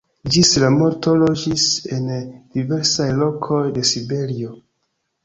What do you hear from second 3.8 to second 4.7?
Siberio.